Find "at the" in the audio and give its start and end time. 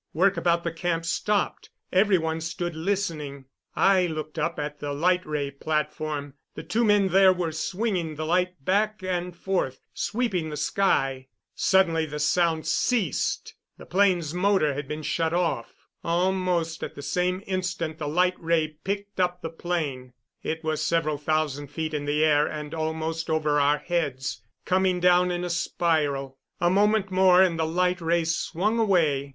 4.57-4.93, 16.81-17.03